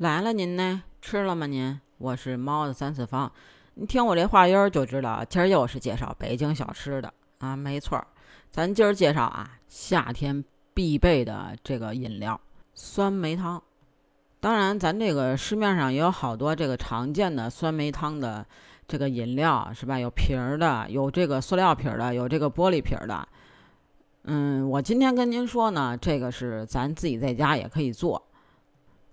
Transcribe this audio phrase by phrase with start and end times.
[0.00, 0.82] 来了，您呢？
[1.02, 1.44] 吃了吗？
[1.46, 1.78] 您？
[1.98, 3.30] 我是猫的三次方，
[3.74, 8.02] 你听我这话音儿就知道，今儿又是介绍北京小吃的啊，没错，
[8.50, 10.42] 咱今儿介绍啊，夏天
[10.72, 12.40] 必备的这个饮料
[12.72, 13.62] 酸梅汤。
[14.40, 18.46] 当然，咱这个市面上也有好多这个常见的酸梅汤的
[18.88, 19.98] 这个饮料，是吧？
[19.98, 23.28] 有瓶儿的，有这个塑料瓶儿的，有这个玻璃瓶儿的。
[24.22, 28.22] 嗯，我今天跟您说呢，这个是咱自己在家也可以做。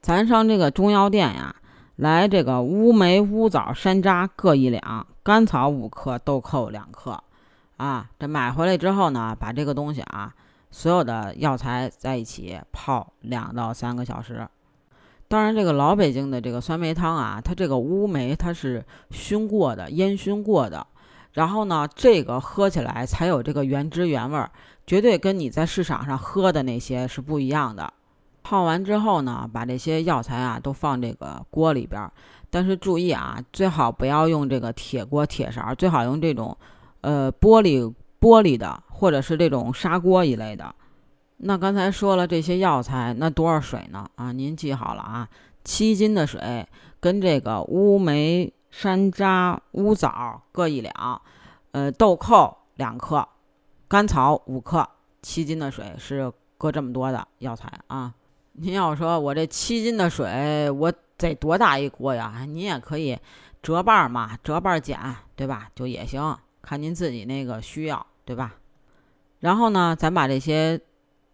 [0.08, 1.54] 咱上这个中药店呀，
[1.98, 7.22] 来这个乌梅、乌枣、山楂各一两，甘草五克，豆蔻两克。
[7.76, 10.34] 啊，这买回来之后呢，把这个东西啊，
[10.72, 14.48] 所有的药材在一起泡两到三个小时。
[15.28, 20.88] 当然，这个老北京的这个酸梅汤啊，它这个乌梅它是熏过的、烟熏过的，
[21.34, 24.50] 然后呢，这个喝起来才有这个原汁原味儿，
[24.86, 27.92] 绝对跟你在市场上喝的那些是不一样的。
[28.50, 32.10] 泡完之后呢，把这些药材啊都放这个锅里边，
[32.50, 36.58] 但是注意啊，最好不要用这个铁锅铁勺，最好用这种，
[37.02, 40.74] 呃，玻璃玻璃的或者是这种砂锅一类的。
[41.40, 44.10] 那刚才说了这些药材，那多少水呢？
[44.16, 45.28] 啊，您记好了啊，
[45.66, 46.66] 七斤的水
[47.02, 51.22] 跟这个乌梅、山楂、乌枣各一两，
[51.74, 53.28] 呃，豆蔻两克，
[53.90, 54.88] 甘草五克，
[55.22, 58.14] 七斤的水是搁这么多的药材啊。
[58.60, 62.44] 您要说我这七斤的水，我得多大一锅呀？
[62.48, 63.16] 您也可以
[63.62, 65.00] 折半嘛，折半减，
[65.36, 65.70] 对吧？
[65.76, 68.56] 就也行，看您自己那个需要，对吧？
[69.42, 70.82] 然后呢，咱把这些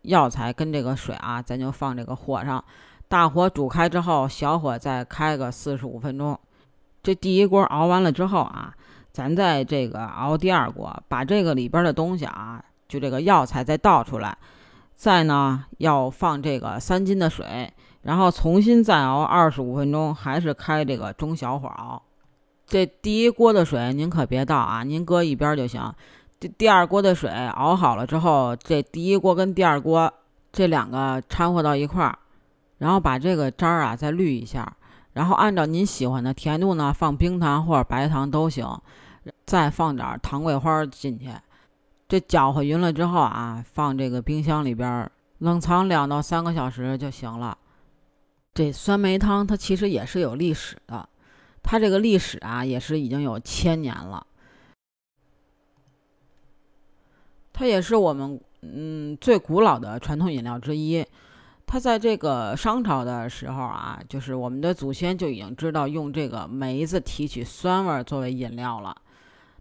[0.01, 2.61] 药材跟这个水啊，咱就放这个火上，
[3.07, 6.37] 大火煮开之后，小火再开个四十五分钟。
[7.01, 8.75] 这第一锅熬完了之后啊，
[9.13, 14.37] 咱再这个熬第二锅，把这个里边的东西啊，就这个药材再倒出来。
[14.95, 22.01] 再呢，要放这个三斤的水，然后重新再熬二十五分钟，还是开这个中小火熬。
[22.65, 25.93] 这第一锅的水您可别倒啊，您搁一边就行。
[26.39, 30.11] 这第二锅的水熬好了之后，这第一锅跟第二锅
[30.51, 32.17] 这两个掺和到一块儿，
[32.77, 34.75] 然后把这个渣儿啊再滤一下，
[35.13, 38.67] 然后按照您喜欢的甜度呢，放冰糖或者白糖都行，
[39.45, 41.29] 再放点糖桂花进去。
[42.07, 45.09] 这搅和匀了之后啊，放这个冰箱里边
[45.39, 47.57] 冷藏两到三个小时就行了。
[48.53, 51.09] 这酸梅汤它其实也是有历史的，
[51.63, 54.25] 它这个历史啊也是已经有千年了。
[57.51, 61.03] 它也是我们嗯最古老的传统饮料之一。
[61.65, 68.95] 它在这个商朝的时候啊，就是我们的祖先就已经知道用这个梅子提取酸味作为饮料了。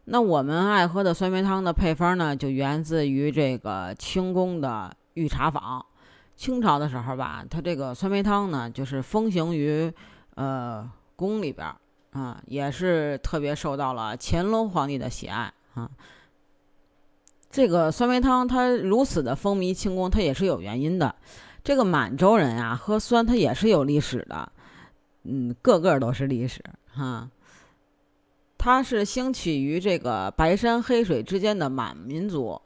[0.04, 5.84] 那我们爱喝的酸梅汤的配方呢，就源自于这个清宫的御茶坊。
[6.34, 9.92] 清朝的时候吧，它这个酸梅汤呢，就是风行于
[10.34, 11.72] 呃宫里边
[12.10, 15.88] 啊，也是特别受到了乾隆皇帝的喜爱啊。
[17.50, 21.14] 这个酸梅汤它如此的风靡清宫，它也是有原因的。
[21.62, 24.50] 这个满洲人啊，喝酸它也是有历史的，
[25.22, 26.60] 嗯，个个都是历史
[26.92, 27.28] 哈。
[28.64, 32.62] 它是兴起于这个白山黑水之间的满民族，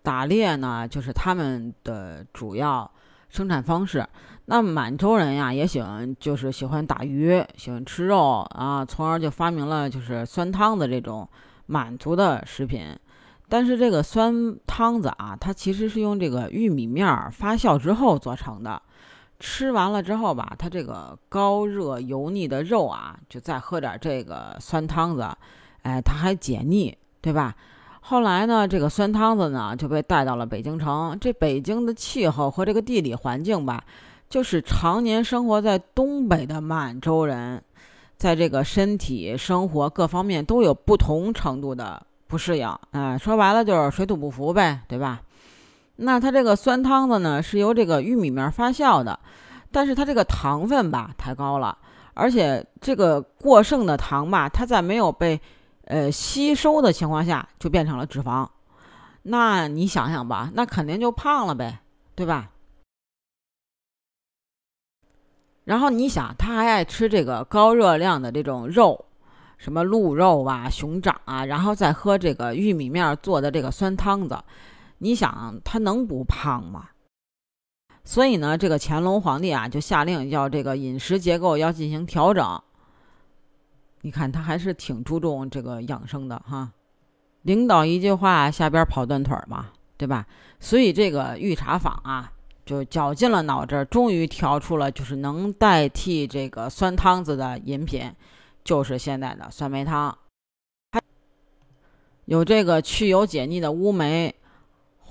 [0.00, 2.88] 打猎呢就是他们的主要
[3.28, 4.06] 生产方式。
[4.44, 11.28] 那满洲人呀也喜欢，就是喜欢打鱼，喜欢吃肉啊，从而就发明了就是酸汤子这种
[11.66, 12.96] 满族的食品。
[13.48, 18.80] 但是这个酸汤子啊，它其实是用这个玉米面发酵之后做成的。
[19.46, 25.28] 吃完了之后吧，它这个高热油腻的肉啊，就再喝点这个酸汤子，
[25.82, 27.54] 哎，它还解腻，对吧？
[28.00, 31.18] 后来呢，这个酸汤子呢就被带到了北京城。
[31.20, 33.84] 这北京的气候和这个地理环境吧，
[34.30, 37.62] 就是常年生活在东北的满洲人，
[38.16, 42.74] 在这个身体、生活各方面都有不同程度的不适应。
[42.92, 45.20] 哎，说白了就是水土不服呗，对吧？
[45.96, 49.18] 那它这个酸汤子呢，是由这个玉米面发酵的，
[49.70, 51.78] 但是它这个糖分吧太高了，
[52.14, 55.40] 而且这个过剩的糖吧，它在没有被
[55.84, 58.48] 呃吸收的情况下，就变成了脂肪。
[59.22, 61.78] 那你想想吧，那肯定就胖了呗，
[62.14, 62.50] 对吧？
[65.64, 69.02] 然后你想，他还爱吃这个高热量的这种肉，
[69.56, 74.36] 什么鹿肉啊、熊掌啊，然后再喝这个玉米面做的这个酸汤子。
[74.98, 76.90] 你想他能不胖吗？
[78.04, 82.62] 所以呢，这个乾隆皇帝啊，就下令要这个饮食结构要进行调整。
[84.02, 86.70] 你看他还是挺注重这个养生的哈。
[87.42, 90.26] 领导一句话，下边跑断腿嘛，对吧？
[90.60, 92.30] 所以这个御茶坊啊，
[92.66, 98.10] 就绞尽了脑汁，终于调出了就是能代替这个酸汤子的饮品，
[98.62, 100.16] 就是现在的酸梅汤。
[102.26, 104.34] 有这个去油解腻的乌梅，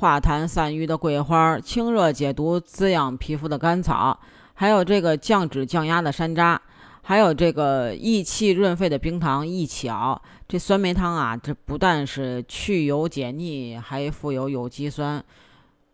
[0.03, 4.19] 化痰散瘀的桂花，清热解毒、滋养皮肤的甘草，
[4.53, 6.59] 还有这个降脂降压的山楂，
[7.03, 10.21] 还有这个益气润肺的冰糖一起熬。
[10.45, 15.23] 这酸梅汤啊，这不但是去油解腻，还富有有机酸。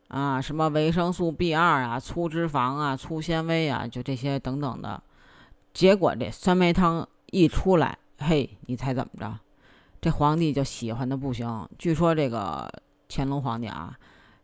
[0.08, 5.00] 啊，什么维生素 B 二啊，粗脂肪啊，粗纤维啊，就这些等等的。
[5.72, 9.38] 结果这酸梅汤一出来，嘿，你猜怎么着？
[10.02, 11.70] 这皇帝就喜欢的不行。
[11.78, 12.68] 据说这个
[13.10, 13.98] 乾隆皇帝啊，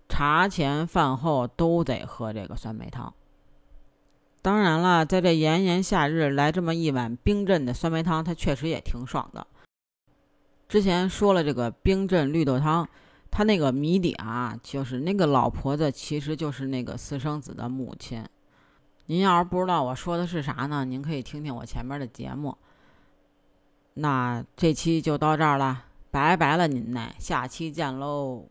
[0.09, 3.13] 茶前饭后都得喝这个酸梅汤。
[4.41, 9.47] 当然了，在这炎炎夏日来这么一碗冰镇的酸梅汤，它确实也挺爽的。
[10.67, 12.87] 之前说了这个冰镇绿豆汤。
[13.31, 18.23] 它那个谜底啊，就是那个老婆子其实就是那个私生子的母亲。
[19.07, 22.57] 您要是不知道我说的是啥呢，您可以听听我前面的节目。
[23.95, 28.47] 那这期就到这儿了，拜拜了您呢，下期见喽。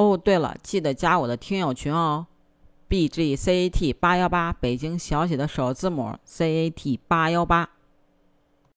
[0.00, 2.26] 哦，对了，记得加我的听友群哦
[2.88, 7.68] ，B G C A T 八幺八，北京小写的首字母 C A T 八幺八。